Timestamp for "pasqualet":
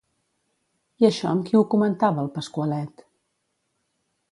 2.39-3.07